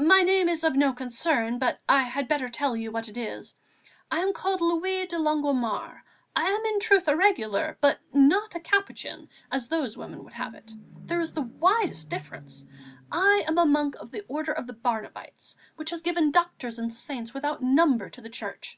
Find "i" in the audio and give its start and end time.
1.88-2.02, 4.10-4.18, 6.34-6.48, 13.12-13.44